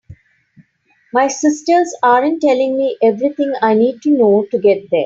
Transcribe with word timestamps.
My 1.13 1.27
sisters 1.27 1.95
aren’t 2.01 2.41
telling 2.41 2.75
me 2.75 2.97
everything 3.03 3.53
I 3.61 3.75
need 3.75 4.01
to 4.01 4.09
know 4.09 4.35
to 4.49 4.57
get 4.57 4.89
there. 4.89 4.99